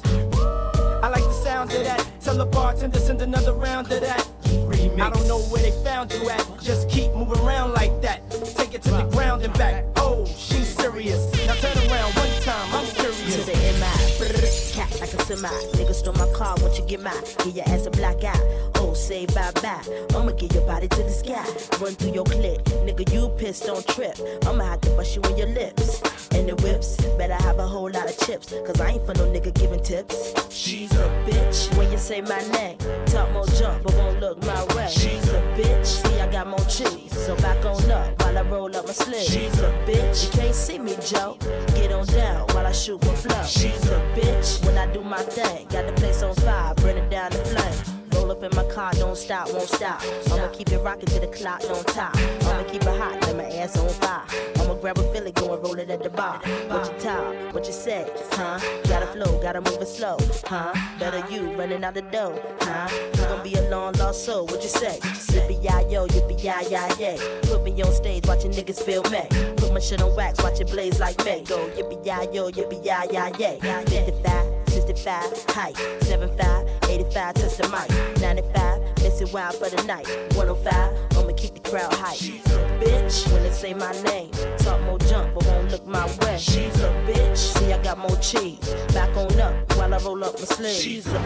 Sound 1.59 1.73
of 1.73 1.83
that. 1.83 2.07
Tell 2.21 2.37
the 2.37 2.45
bartender 2.45 2.99
send 2.99 3.21
another 3.21 3.51
round 3.51 3.91
of 3.91 3.99
that. 3.99 4.25
I 4.45 5.09
don't 5.09 5.27
know 5.27 5.39
where 5.51 5.61
they 5.61 5.71
found 5.83 6.09
you 6.13 6.29
at. 6.29 6.47
Just 6.61 6.89
keep 6.89 7.11
moving 7.13 7.37
around 7.39 7.73
like 7.73 8.01
that. 8.01 8.31
Take 8.55 8.75
it 8.75 8.81
to 8.83 8.91
the 8.91 9.03
ground 9.11 9.43
and 9.43 9.53
back. 9.55 9.83
Oh, 9.97 10.23
she's 10.25 10.69
serious. 10.69 11.29
Now 11.45 11.55
turn 11.55 11.77
around 11.91 12.13
one 12.15 12.41
time. 12.43 12.73
I'm 12.73 12.85
to 12.85 12.95
curious. 12.95 13.45
the 13.45 13.51
MI, 13.75 14.71
cat 14.71 15.01
like 15.01 15.11
a 15.11 15.21
semi. 15.25 15.49
Nigga 15.75 15.93
stole 15.93 16.13
my 16.13 16.31
car, 16.31 16.55
won't 16.61 16.79
you 16.79 16.85
get 16.85 17.01
mine? 17.01 17.21
Give 17.43 17.53
your 17.53 17.67
ass 17.67 17.85
a 17.87 17.91
black 17.91 18.23
eye. 18.23 18.39
Oh, 18.75 18.93
say 18.93 19.25
bye 19.25 19.51
bye. 19.61 19.83
I'ma 20.15 20.31
get 20.31 20.53
your 20.53 20.65
body 20.65 20.87
to 20.87 21.03
the 21.03 21.11
sky. 21.11 21.43
Run 21.83 21.93
through 21.95 22.13
your 22.13 22.23
clip. 22.23 22.63
Nigga, 22.87 23.11
you 23.11 23.27
pissed, 23.37 23.65
don't 23.65 23.85
trip. 23.85 24.17
I'ma 24.47 24.63
have 24.63 24.81
to 24.81 24.91
bust 24.91 25.13
you 25.13 25.21
in 25.23 25.35
your 25.35 25.47
lips. 25.49 26.18
And 26.39 26.47
the 26.47 26.55
whips, 26.63 26.95
better 27.17 27.33
have 27.33 27.59
a 27.59 27.67
whole 27.67 27.91
lot 27.91 28.09
of 28.09 28.17
chips. 28.19 28.53
Cause 28.65 28.79
I 28.79 28.91
ain't 28.91 29.05
for 29.05 29.13
no 29.13 29.25
nigga 29.25 29.53
giving 29.53 29.83
tips. 29.83 30.33
She's 30.49 30.89
a 30.93 31.03
bitch. 31.27 31.77
When 31.77 31.91
you 31.91 31.97
say 31.97 32.21
my 32.21 32.39
name, 32.47 32.77
talk 33.07 33.29
more 33.33 33.45
jump, 33.47 33.83
but 33.83 33.93
won't 33.95 34.21
look 34.21 34.41
my 34.45 34.63
way. 34.73 34.87
She's 34.89 35.27
a 35.33 35.41
bitch. 35.57 35.85
See, 35.85 36.17
I 36.21 36.31
got 36.31 36.47
more 36.47 36.65
cheese. 36.69 37.11
So 37.11 37.35
back 37.35 37.65
on 37.65 37.91
up 37.91 38.17
while 38.21 38.37
I 38.37 38.41
roll 38.43 38.73
up 38.73 38.87
my 38.87 38.93
sleeve. 38.93 39.21
She's 39.21 39.59
a 39.59 39.69
bitch. 39.85 40.27
You 40.27 40.41
can't 40.41 40.55
see 40.55 40.79
me, 40.79 40.95
Joe. 41.05 41.37
Get 41.75 41.91
on 41.91 42.05
down 42.05 42.47
while 42.53 42.65
I 42.65 42.71
shoot 42.71 43.05
my 43.05 43.15
flow. 43.15 43.43
She's 43.43 43.85
a 43.89 43.99
bitch. 44.15 44.65
When 44.65 44.77
I 44.77 44.85
do 44.93 45.03
my 45.03 45.21
thing, 45.21 45.67
got 45.67 45.87
the 45.87 45.93
place 45.97 46.23
on 46.23 46.35
fire, 46.35 46.73
burn 46.75 46.95
it 46.95 47.09
down 47.09 47.31
the 47.31 47.39
flame. 47.39 47.98
Roll 48.29 48.37
up 48.37 48.51
in 48.51 48.55
my 48.55 48.71
car, 48.71 48.91
don't 48.93 49.17
stop, 49.17 49.51
won't 49.51 49.67
stop. 49.67 50.03
I'ma 50.31 50.49
keep 50.49 50.71
it 50.71 50.77
rocking 50.77 51.07
till 51.07 51.19
the 51.19 51.35
clock 51.35 51.61
don't 51.61 51.87
top. 51.87 52.15
I'ma 52.15 52.61
keep 52.69 52.83
it 52.83 52.99
hot, 52.99 53.19
let 53.23 53.35
my 53.35 53.45
ass 53.57 53.75
on 53.75 53.89
fire. 53.89 54.21
I'ma 54.59 54.75
grab 54.75 54.99
a 54.99 55.03
Philly, 55.11 55.31
go 55.31 55.51
and 55.51 55.63
roll 55.63 55.79
it 55.79 55.89
at 55.89 56.03
the 56.03 56.11
bar. 56.11 56.39
What 56.67 56.93
you 56.93 56.99
talk, 56.99 57.55
what 57.55 57.65
you 57.65 57.73
say, 57.73 58.07
huh? 58.33 58.59
Gotta 58.87 59.07
flow, 59.07 59.41
gotta 59.41 59.61
move 59.61 59.81
it 59.81 59.87
slow, 59.87 60.17
huh? 60.45 60.75
Better 60.99 61.23
you 61.33 61.57
running 61.57 61.83
out 61.83 61.95
the 61.95 62.03
door, 62.03 62.39
huh? 62.59 62.87
You 63.15 63.23
gon' 63.23 63.43
be 63.43 63.55
a 63.55 63.67
long 63.67 63.93
lost 63.93 64.25
soul, 64.25 64.45
what 64.45 64.61
you 64.61 64.69
say? 64.69 64.99
Yippee 65.01 65.63
yi 65.63 65.91
yo, 65.91 66.05
yippee 66.05 66.37
yi 66.37 66.69
yi 66.69 67.01
yay. 67.01 67.39
Put 67.49 67.63
me 67.63 67.81
on 67.81 67.91
stage, 67.91 68.27
watching 68.27 68.51
niggas 68.51 68.79
feel 68.79 69.01
me. 69.09 69.23
Put 69.57 69.73
my 69.73 69.79
shit 69.79 70.03
on 70.03 70.15
wax, 70.15 70.37
watch 70.43 70.59
it 70.59 70.67
blaze 70.67 70.99
like 70.99 71.17
me. 71.25 71.43
Go 71.45 71.67
yippee 71.69 72.05
yi 72.05 72.35
yo, 72.35 72.51
yippee 72.51 72.85
yi 72.85 72.93
yi 73.11 73.39
yay. 73.39 73.59
55. 73.59 74.58
65, 74.89 75.45
height, 75.49 75.77
75, 76.01 76.67
85, 76.89 77.33
touch 77.35 77.57
the 77.57 77.69
mic, 77.69 78.21
95, 78.21 78.81
miss 79.03 79.21
it 79.21 79.31
wild 79.31 79.53
for 79.53 79.69
the 79.69 79.83
night, 79.83 80.07
105, 80.35 81.15
I'ma 81.15 81.31
keep 81.37 81.53
the 81.53 81.59
crowd 81.69 81.93
hype. 81.93 82.17
She's 82.17 82.43
a 82.47 82.57
bitch, 82.81 83.31
when 83.31 83.43
they 83.43 83.51
say 83.51 83.75
my 83.75 83.91
name, 84.01 84.31
talk 84.57 84.81
more 84.81 84.97
jump, 84.97 85.35
but 85.35 85.45
won't 85.45 85.69
look 85.69 85.85
my 85.85 86.07
way. 86.21 86.39
She's 86.39 86.81
a 86.81 86.89
bitch, 87.05 87.37
see 87.37 87.71
I 87.71 87.77
got 87.83 87.99
more 87.99 88.17
cheese, 88.17 88.73
back 88.91 89.15
on 89.15 89.39
up 89.39 89.77
while 89.77 89.93
I 89.93 89.97
roll 89.99 90.23
up 90.23 90.33
my 90.33 90.45
sleeves. 90.45 90.81
She's 90.81 91.05
a 91.05 91.19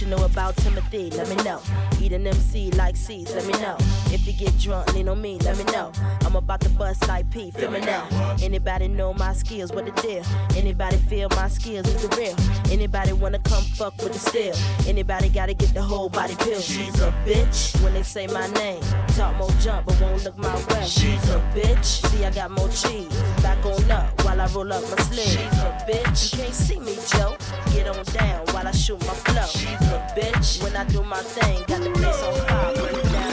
you 0.00 0.06
know 0.06 0.24
about 0.24 0.56
Timothy? 0.56 1.10
Let 1.10 1.28
me 1.28 1.36
know. 1.36 1.60
Eat 2.00 2.12
an 2.12 2.26
MC 2.26 2.70
like 2.72 2.96
C's, 2.96 3.34
let 3.34 3.46
me 3.46 3.52
know. 3.62 3.76
If 4.12 4.26
you 4.26 4.32
get 4.34 4.58
drunk, 4.58 4.92
lean 4.94 5.08
on 5.08 5.22
me, 5.22 5.38
let 5.38 5.56
me 5.56 5.64
know. 5.72 5.90
I'm 6.22 6.36
about 6.36 6.60
to 6.62 6.68
bust 6.70 7.08
like 7.08 7.30
P, 7.30 7.50
feel 7.50 7.70
me 7.70 7.80
now. 7.80 8.06
Anybody 8.42 8.88
know 8.88 9.14
my 9.14 9.32
skills, 9.32 9.72
what 9.72 9.86
the 9.86 9.92
deal? 10.02 10.22
Anybody 10.56 10.96
feel 10.96 11.28
my 11.30 11.48
skills 11.48 11.88
is 11.88 12.06
the 12.06 12.16
real? 12.16 12.36
Anybody 12.70 13.12
wanna 13.12 13.38
come 13.38 13.54
come 13.54 13.62
fuck 13.62 13.96
with 14.02 14.12
the 14.12 14.18
steel. 14.18 14.54
Anybody 14.88 15.28
gotta 15.28 15.54
get 15.54 15.72
the 15.74 15.82
whole 15.82 16.08
body 16.08 16.34
pill. 16.36 16.60
She's 16.60 17.00
a 17.00 17.12
bitch 17.24 17.80
when 17.82 17.94
they 17.94 18.02
say 18.02 18.26
my 18.26 18.46
name. 18.48 18.82
Talk 19.16 19.36
more 19.36 19.50
jump, 19.60 19.86
but 19.86 20.00
won't 20.00 20.24
look 20.24 20.36
my 20.38 20.54
way. 20.54 20.84
She's 20.84 21.24
a 21.30 21.40
bitch. 21.54 22.04
See, 22.08 22.24
I 22.24 22.30
got 22.30 22.50
more 22.50 22.68
cheese. 22.68 23.14
Back 23.42 23.64
on 23.64 23.90
up 23.90 24.24
while 24.24 24.40
I 24.40 24.46
roll 24.48 24.72
up 24.72 24.82
my 24.90 25.02
sleeve. 25.04 25.73
Bitch. 25.86 26.32
You 26.32 26.38
can't 26.42 26.54
see 26.54 26.80
me, 26.80 26.96
Joe. 27.08 27.36
Get 27.72 27.86
on 27.86 28.02
down 28.06 28.46
while 28.52 28.66
I 28.66 28.70
shoot 28.70 28.98
my 29.00 29.12
flow. 29.12 29.44
She's 29.44 29.68
a 29.92 30.00
bitch. 30.16 30.62
When 30.62 30.74
I 30.74 30.84
do 30.84 31.02
my 31.02 31.18
thing, 31.18 31.62
got 31.66 31.82
the 31.82 31.90
place 31.90 32.22
on 32.22 32.34
fire. 32.46 32.72
Put 32.74 32.90
it 32.90 33.04
down. 33.12 33.32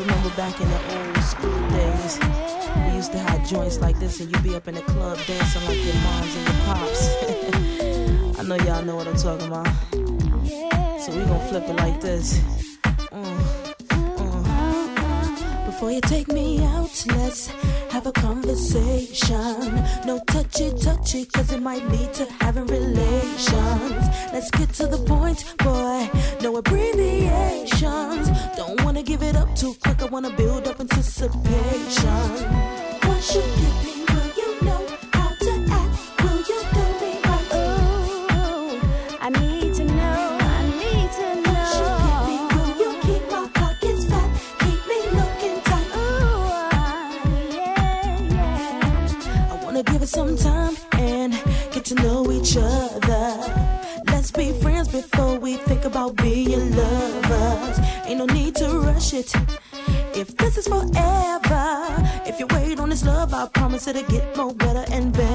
Remember 0.00 0.30
back 0.36 0.60
in 0.60 0.68
the 0.68 0.80
old 0.94 1.18
school 1.24 1.68
days, 1.70 2.20
we 2.86 2.94
used 2.94 3.10
to 3.12 3.18
have 3.18 3.48
joints 3.48 3.80
like 3.80 3.98
this, 3.98 4.20
and 4.20 4.30
you'd 4.30 4.44
be 4.44 4.54
up 4.54 4.68
in 4.68 4.76
the 4.76 4.82
club 4.82 5.18
dancing 5.26 5.64
like 5.64 5.84
your 5.84 5.94
moms 5.96 6.36
and 6.36 6.46
your 6.46 6.56
pops. 6.66 7.02
I 8.38 8.42
know 8.44 8.56
y'all 8.64 8.84
know 8.84 8.94
what 8.94 9.08
I'm 9.08 9.16
talking 9.16 9.48
about. 9.48 9.66
So 11.00 11.10
we 11.18 11.24
gon' 11.24 11.48
flip 11.48 11.64
it 11.64 11.76
like 11.76 12.00
this. 12.00 12.38
Mm, 13.10 13.38
mm. 14.18 15.66
Before 15.66 15.90
you 15.90 16.00
take 16.00 16.28
me 16.28 16.62
out, 16.64 17.04
let's 17.08 17.50
have 17.92 18.06
a 18.06 18.12
conversation. 18.12 19.84
No 20.06 20.18
touchy 20.26 20.72
touchy, 20.80 21.26
cause 21.26 21.52
it 21.52 21.60
might 21.60 21.86
lead 21.90 22.14
to 22.14 22.24
having 22.40 22.66
relations. 22.66 24.04
Let's 24.32 24.50
get 24.50 24.72
to 24.80 24.86
the 24.86 24.96
point, 24.96 25.44
boy. 25.58 26.08
No 26.40 26.56
abbreviations. 26.56 28.30
Don't 28.56 28.82
wanna 28.82 29.02
give 29.02 29.22
it 29.22 29.36
up 29.36 29.54
too 29.54 29.74
quick, 29.82 30.00
I 30.00 30.06
wanna 30.06 30.30
build 30.30 30.68
up 30.68 30.80
anticipation. 30.80 32.61
Ain't 58.12 58.18
no 58.18 58.34
need 58.34 58.54
to 58.56 58.68
rush 58.68 59.14
it. 59.14 59.32
If 60.14 60.36
this 60.36 60.58
is 60.58 60.68
forever, 60.68 61.86
if 62.26 62.38
you 62.38 62.46
wait 62.50 62.78
on 62.78 62.90
this 62.90 63.06
love, 63.06 63.32
I 63.32 63.48
promise 63.48 63.86
it'll 63.86 64.02
get 64.02 64.36
more 64.36 64.52
better 64.52 64.84
and 64.92 65.14
better. 65.14 65.31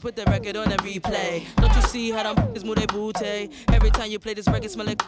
Put 0.00 0.16
the 0.16 0.24
record 0.24 0.56
on 0.56 0.72
and 0.72 0.80
replay. 0.80 1.44
Don't 1.56 1.74
you 1.76 1.82
see 1.82 2.10
how 2.10 2.32
them 2.32 2.56
is 2.56 2.64
move 2.64 2.76
they 2.76 2.86
booty? 2.86 3.50
Every 3.68 3.90
time 3.90 4.10
you 4.10 4.18
play 4.18 4.34
this 4.34 4.48
record, 4.48 4.70
smell 4.70 4.86
like. 4.86 5.02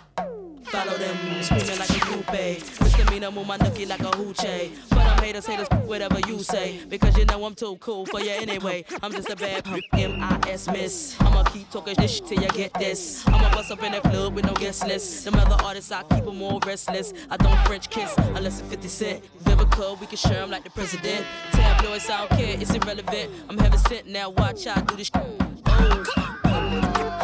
Follow 0.73 0.97
them, 0.97 1.43
screaming 1.43 1.79
like 1.79 1.91
a 1.91 2.01
coupe. 2.01 2.81
Misdemeanor, 2.81 3.31
move 3.31 3.47
my 3.47 3.59
nookie 3.59 3.87
like 3.87 4.01
a 4.01 4.05
hoochie. 4.05 4.71
But 4.89 5.01
I'm 5.01 5.23
haters, 5.23 5.45
haters, 5.45 5.69
whatever 5.85 6.19
you 6.27 6.43
say. 6.43 6.81
Because 6.89 7.15
you 7.19 7.27
know 7.27 7.45
I'm 7.45 7.55
too 7.55 7.77
cool 7.77 8.07
for 8.07 8.21
you 8.21 8.31
anyway. 8.31 8.87
I'm 9.03 9.13
just 9.13 9.29
a 9.29 9.37
bad 9.37 9.69
M-I-S 9.93 10.69
miss. 10.69 11.15
I'ma 11.21 11.43
keep 11.43 11.71
talking 11.71 11.95
this 11.99 12.15
shit 12.17 12.27
till 12.27 12.43
you 12.43 12.49
get 12.49 12.73
this. 12.73 13.23
I'ma 13.29 13.51
bust 13.53 13.71
up 13.71 13.83
in 13.83 13.93
the 13.93 14.01
club 14.01 14.35
with 14.35 14.47
no 14.47 14.55
guest 14.55 14.87
list. 14.87 15.27
Them 15.27 15.35
other 15.35 15.63
artists, 15.63 15.93
I 15.93 16.05
keep 16.05 16.25
them 16.25 16.39
more 16.39 16.59
restless. 16.65 17.13
I 17.31 17.37
don't 17.37 17.59
French 17.67 17.91
kiss 17.91 18.15
unless 18.17 18.61
it's 18.61 18.71
50 18.71 18.89
Cent. 18.89 19.45
Vivica, 19.45 20.01
we 20.01 20.07
can 20.07 20.17
share 20.17 20.43
'em 20.43 20.51
like 20.51 20.65
the 20.65 20.71
president. 20.71 21.27
Tabloids, 21.53 22.09
I 22.09 22.17
don't 22.21 22.31
care, 22.31 22.57
it's 22.59 22.71
irrelevant. 22.73 23.31
I'm 23.51 23.59
heaven 23.59 23.79
sent, 23.79 24.07
now 24.07 24.31
watch 24.31 24.67
I 24.67 24.81
do 24.81 24.97
this. 24.97 25.11
Oh. 25.15 25.37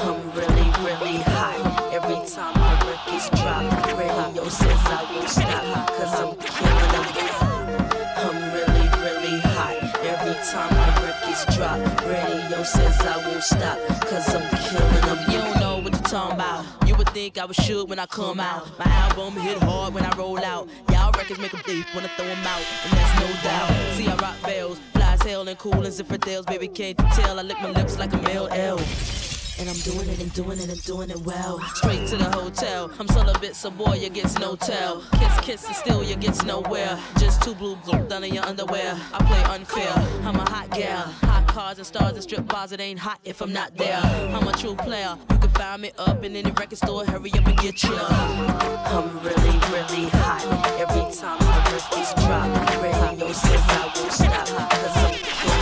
I'm 0.00 0.32
really, 0.32 0.70
really 0.84 1.18
hot. 1.22 1.67
Records 3.08 3.30
drop, 3.40 3.98
radio 3.98 4.48
says 4.48 4.80
I 4.84 5.08
won't 5.10 5.28
stop. 5.30 5.88
Cause 5.96 6.20
I'm 6.20 6.36
killing 6.36 6.92
them. 6.92 7.06
I'm 8.18 8.36
really, 8.52 8.86
really 9.00 9.40
hot. 9.40 9.76
Every 10.04 10.34
time 10.44 10.74
my 10.76 11.06
records 11.06 11.56
drop, 11.56 11.78
radio 12.04 12.62
says 12.64 13.00
I 13.00 13.16
won't 13.26 13.42
stop. 13.42 13.78
Cause 14.06 14.34
I'm 14.34 14.42
killing 14.58 15.00
them. 15.06 15.18
You 15.30 15.38
don't 15.38 15.58
know 15.58 15.78
what 15.78 15.94
you're 15.94 16.02
talking 16.02 16.34
about. 16.34 16.66
You 16.86 16.96
would 16.96 17.08
think 17.10 17.38
I 17.38 17.46
was 17.46 17.56
shook 17.56 17.88
when 17.88 17.98
I 17.98 18.04
come 18.04 18.40
out. 18.40 18.78
My 18.78 18.84
album 18.84 19.32
hit 19.40 19.56
hard 19.62 19.94
when 19.94 20.04
I 20.04 20.14
roll 20.18 20.38
out. 20.44 20.68
Y'all 20.90 21.10
records 21.12 21.40
make 21.40 21.54
a 21.54 21.62
beef 21.64 21.86
when 21.94 22.04
I 22.04 22.08
throw 22.08 22.26
throw 22.26 22.34
'em 22.34 22.46
out, 22.46 22.62
and 22.84 22.92
that's 22.92 23.20
no 23.20 23.28
doubt. 23.42 23.96
See, 23.96 24.06
I 24.06 24.16
rock 24.16 24.36
bells, 24.42 24.78
fly 24.92 25.14
as 25.14 25.24
and 25.24 25.58
cool 25.58 25.86
as 25.86 25.98
infidels. 25.98 26.44
Baby, 26.44 26.68
can't 26.68 26.98
tell? 27.14 27.38
I 27.38 27.42
lick 27.42 27.58
my 27.62 27.70
lips 27.70 27.98
like 27.98 28.12
a 28.12 28.18
male 28.18 28.48
L. 28.52 28.78
And 29.58 29.68
I'm 29.68 29.76
doing 29.78 30.08
it 30.08 30.20
and 30.20 30.32
doing 30.34 30.58
it 30.58 30.68
and 30.68 30.82
doing 30.84 31.10
it 31.10 31.18
well. 31.18 31.58
Straight 31.74 32.06
to 32.08 32.16
the 32.16 32.30
hotel. 32.30 32.90
I'm 32.98 33.08
celibate, 33.08 33.56
so 33.56 33.70
boy, 33.70 33.94
you 33.94 34.08
gets 34.08 34.38
no 34.38 34.54
tell. 34.54 35.02
Kiss, 35.18 35.40
kiss, 35.40 35.66
and 35.66 35.74
still 35.74 36.04
you 36.04 36.14
gets 36.14 36.44
nowhere. 36.44 36.96
Just 37.18 37.42
two 37.42 37.54
blue 37.56 37.74
blue 37.76 38.06
done 38.06 38.22
in 38.22 38.32
your 38.34 38.44
underwear. 38.44 38.96
I 39.12 39.18
play 39.24 39.42
unfair. 39.54 39.92
I'm 40.24 40.36
a 40.36 40.48
hot 40.48 40.70
gal. 40.70 41.02
Hot 41.24 41.46
cars 41.48 41.78
and 41.78 41.86
stars 41.86 42.12
and 42.12 42.22
strip 42.22 42.46
bars. 42.46 42.70
It 42.70 42.80
ain't 42.80 43.00
hot 43.00 43.18
if 43.24 43.40
I'm 43.40 43.52
not 43.52 43.76
there. 43.76 43.98
I'm 43.98 44.46
a 44.46 44.52
true 44.52 44.76
player. 44.76 45.18
You 45.30 45.38
can 45.38 45.50
find 45.50 45.82
me 45.82 45.90
up 45.98 46.24
in 46.24 46.36
any 46.36 46.52
record 46.52 46.78
store. 46.78 47.04
Hurry 47.04 47.32
up 47.32 47.46
and 47.46 47.58
get 47.58 47.82
ya. 47.82 47.90
I'm 47.90 49.18
really, 49.24 49.58
really 49.72 50.08
hot. 50.10 50.44
Every 50.78 51.12
time 51.12 51.38
my 51.40 51.58
records 51.72 52.14
drop, 52.14 52.82
radio 52.82 53.32
says 53.32 53.62
I 53.68 53.92
won't 53.96 54.12
stop. 54.12 54.46
Cause 54.70 54.96
I'm 54.96 55.57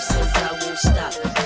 says 0.00 0.32
I 0.34 0.52
won't 0.52 0.78
stop. 0.78 1.39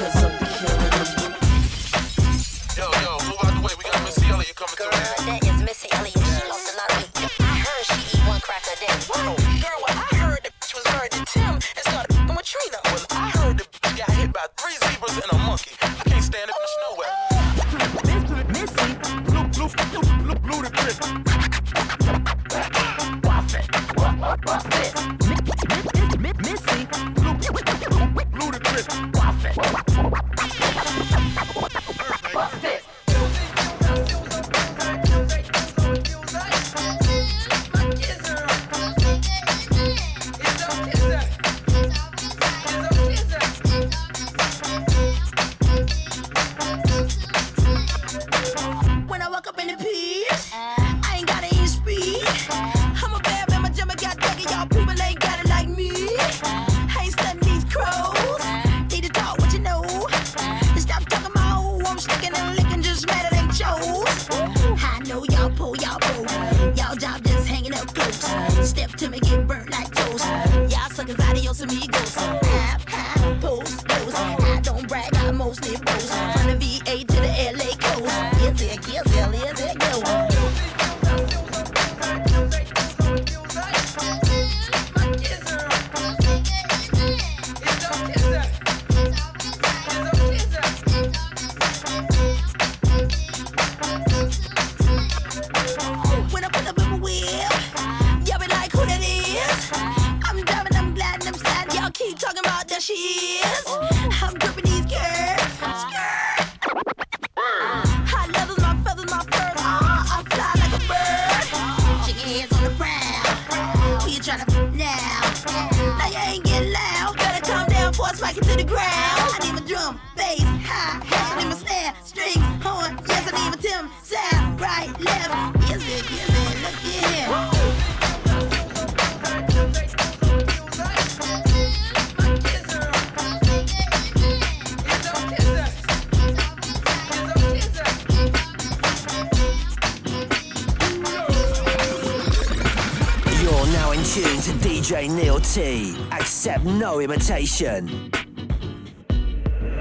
DJ 145.54 145.94
Accept 146.10 146.64
no 146.64 146.98
imitation. 146.98 148.10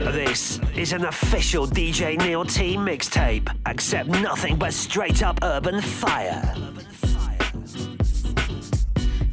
This 0.02 0.60
is 0.76 0.94
an 0.94 1.06
official 1.06 1.66
DJ 1.66 2.16
Neil 2.16 2.46
T 2.46 2.78
mixtape. 2.78 3.50
Accept 3.66 4.08
nothing 4.08 4.56
but 4.56 4.72
straight 4.72 5.24
up 5.24 5.40
urban 5.42 5.82
fire. 5.82 6.54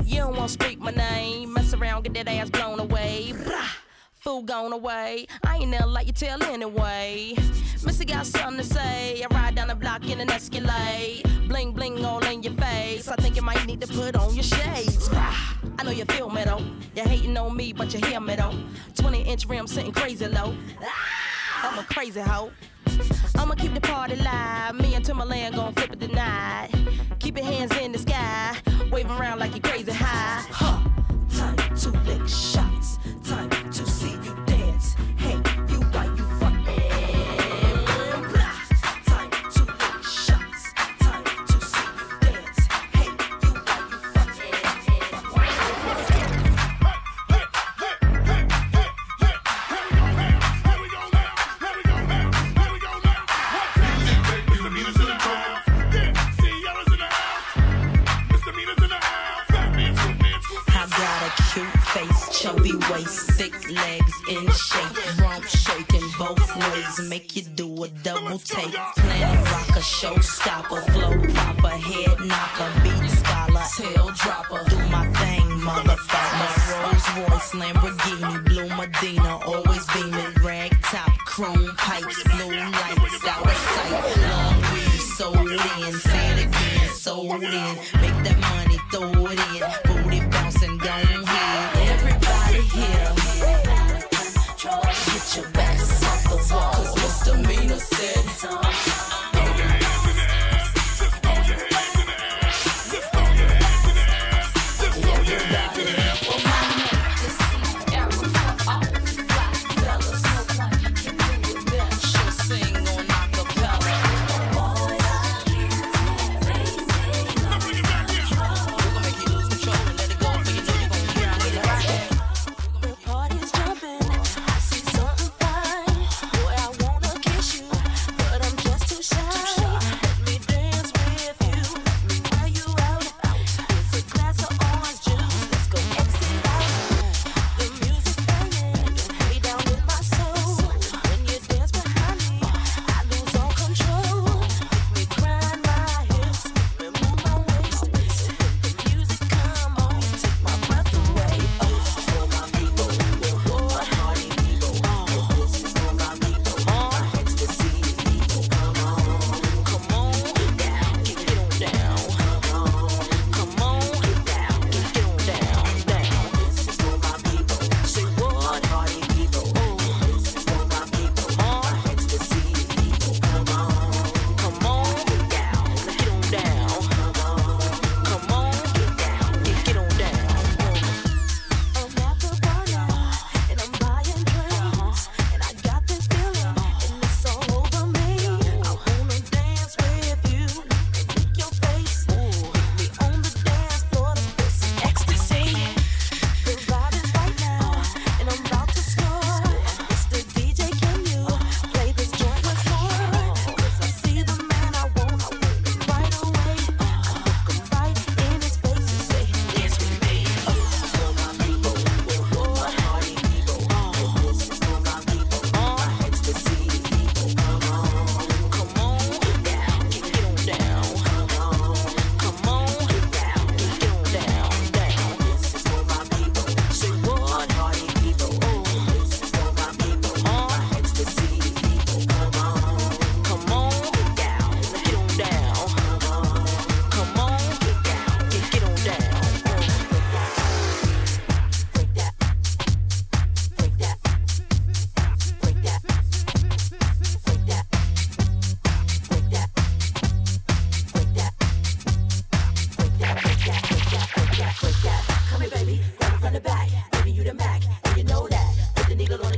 You 0.02 0.16
don't 0.20 0.34
wanna 0.34 0.48
speak 0.48 0.78
my 0.78 0.92
name, 0.92 1.52
mess 1.52 1.74
around, 1.74 2.04
get 2.04 2.14
that 2.14 2.28
ass 2.28 2.48
blown 2.48 2.80
away. 2.80 3.34
Fool 4.20 4.42
gone 4.42 4.72
away. 4.72 5.26
I 5.44 5.58
ain't 5.58 5.68
never 5.68 5.88
like 5.88 6.06
you 6.06 6.14
tell 6.14 6.42
anyway. 6.44 7.34
Missy 7.84 8.04
got 8.04 8.26
something 8.26 8.58
to 8.58 8.64
say. 8.64 9.22
I 9.22 9.34
ride 9.34 9.54
down 9.54 9.68
the 9.68 9.74
block 9.74 10.08
in 10.08 10.20
an 10.20 10.30
Escalade. 10.30 11.22
Bling 11.48 11.72
bling 11.72 12.04
all 12.04 12.24
in 12.26 12.42
your 12.42 12.52
face. 12.54 13.08
I 13.08 13.16
think 13.16 13.36
you 13.36 13.42
might 13.42 13.64
need 13.66 13.80
to 13.80 13.86
put 13.86 14.16
on 14.16 14.34
your 14.34 14.42
shades. 14.44 15.08
I 15.12 15.82
know 15.82 15.90
you 15.90 16.04
feel 16.04 16.28
me 16.28 16.44
though. 16.44 16.62
You're 16.94 17.08
hating 17.08 17.36
on 17.36 17.56
me, 17.56 17.72
but 17.72 17.92
you 17.94 18.00
hear 18.06 18.20
me 18.20 18.36
though. 18.36 18.54
20 18.96 19.22
inch 19.22 19.46
rim 19.46 19.66
sitting 19.66 19.92
crazy 19.92 20.26
low. 20.26 20.54
I'm 21.62 21.78
a 21.78 21.84
crazy 21.84 22.20
hoe. 22.20 22.50
I'ma 23.36 23.54
keep 23.54 23.72
the 23.72 23.80
party 23.80 24.16
live. 24.16 24.74
Me 24.74 24.94
and 24.94 25.04
Timbaland 25.04 25.56
gon' 25.56 25.72
flip 25.74 25.92
it 25.92 26.00
tonight. 26.00 26.70
Keep 27.18 27.38
your 27.38 27.46
hands 27.46 27.76
in 27.78 27.92
the 27.92 27.98
sky, 27.98 28.56
waving 28.90 29.12
around 29.12 29.38
like 29.38 29.54
you 29.54 29.60
crazy 29.60 29.92
high. 29.92 30.44
Huh. 30.50 30.86
Time 31.34 31.76
to 31.76 31.90
lick 31.90 32.28
shots. 32.28 32.98
Time 33.24 33.48
to 33.70 33.86
see 33.86 34.12
you 34.12 34.49
take. 68.44 68.72
Planet 68.72 69.50
rocker, 69.50 69.80
showstopper, 69.80 70.82
flow 70.92 71.18
proper, 71.34 71.68
head 71.68 72.18
knocker, 72.20 72.70
beat 72.82 73.10
scholar, 73.10 73.64
tail 73.76 74.10
dropper. 74.16 74.64
Do 74.68 74.78
my 74.88 75.06
thing, 75.20 75.46
motherfucker. 75.60 76.82
Rolls 76.82 77.08
Royce, 77.16 77.52
Lamborghini, 77.60 78.44
blue 78.44 78.68
Medina, 78.76 79.38
always 79.46 79.86
beaming, 79.92 80.34
rag 80.42 80.72
top, 80.82 81.12
chrome 81.26 81.74
pipes, 81.76 82.22
blue 82.24 82.56
lights, 82.56 83.24
out 83.26 83.46
of 83.46 83.56
sight. 83.56 84.16
Long 84.30 84.56
weed, 84.72 85.00
sold 85.16 85.50
in, 85.50 85.92
say 86.00 86.26
it 86.32 86.46
again, 86.46 86.88
sold 86.94 87.42
in. 87.42 87.76
Make 88.00 88.18
that 88.24 88.38
money, 88.40 88.78
throw 88.90 89.26
it 89.26 89.29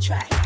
track. 0.03 0.42